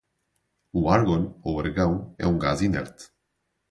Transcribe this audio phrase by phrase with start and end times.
[0.73, 3.03] O árgon ou argão é um gás inerte.